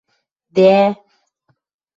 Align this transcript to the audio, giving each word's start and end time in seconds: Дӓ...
Дӓ... 0.55 0.75